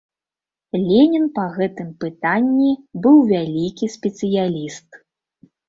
Ленін 0.91 1.27
па 1.35 1.43
гэтым 1.57 1.91
пытанні 2.05 2.71
быў 3.05 3.21
вялікі 3.35 3.93
спецыяліст. 3.99 5.01